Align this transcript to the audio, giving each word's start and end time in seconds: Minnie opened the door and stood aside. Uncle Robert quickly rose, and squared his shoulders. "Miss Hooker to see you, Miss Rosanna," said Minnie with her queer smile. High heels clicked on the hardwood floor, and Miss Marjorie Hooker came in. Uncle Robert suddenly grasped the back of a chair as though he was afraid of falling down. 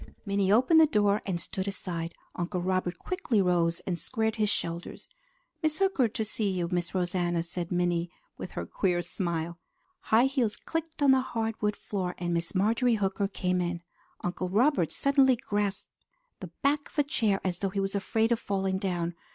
Minnie 0.25 0.51
opened 0.51 0.79
the 0.81 0.87
door 0.87 1.21
and 1.27 1.39
stood 1.39 1.67
aside. 1.67 2.15
Uncle 2.33 2.59
Robert 2.59 2.97
quickly 2.97 3.39
rose, 3.39 3.81
and 3.81 3.99
squared 3.99 4.37
his 4.37 4.49
shoulders. 4.49 5.07
"Miss 5.61 5.77
Hooker 5.77 6.07
to 6.07 6.25
see 6.25 6.49
you, 6.49 6.67
Miss 6.71 6.95
Rosanna," 6.95 7.43
said 7.43 7.71
Minnie 7.71 8.09
with 8.35 8.53
her 8.53 8.65
queer 8.65 9.03
smile. 9.03 9.59
High 10.05 10.25
heels 10.25 10.57
clicked 10.57 11.03
on 11.03 11.11
the 11.11 11.21
hardwood 11.21 11.75
floor, 11.75 12.15
and 12.17 12.33
Miss 12.33 12.55
Marjorie 12.55 12.95
Hooker 12.95 13.27
came 13.27 13.61
in. 13.61 13.83
Uncle 14.21 14.49
Robert 14.49 14.91
suddenly 14.91 15.35
grasped 15.35 15.91
the 16.39 16.49
back 16.63 16.89
of 16.89 16.97
a 16.97 17.03
chair 17.03 17.39
as 17.43 17.59
though 17.59 17.69
he 17.69 17.79
was 17.79 17.93
afraid 17.93 18.31
of 18.31 18.39
falling 18.39 18.79
down. 18.79 19.13